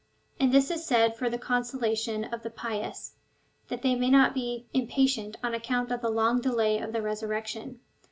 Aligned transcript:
And 0.39 0.51
this 0.51 0.71
is 0.71 0.83
said 0.83 1.15
for 1.15 1.29
the 1.29 1.37
consolation 1.37 2.23
of 2.23 2.41
the 2.41 2.49
pious, 2.49 3.17
that 3.67 3.83
they 3.83 3.93
may 3.93 4.09
not 4.09 4.33
be 4.33 4.65
impatient 4.73 5.37
on 5.43 5.53
account 5.53 5.91
of 5.91 6.01
the 6.01 6.09
long 6.09 6.41
delay 6.41 6.79
of 6.79 6.91
the 6.91 7.03
resurrection. 7.03 7.81